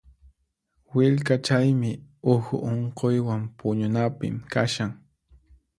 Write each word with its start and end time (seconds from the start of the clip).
Willkachaymi 0.93 1.91
uhu 2.33 2.55
unquywan 2.71 3.41
puñunapim 3.57 4.35
kashan. 4.53 4.91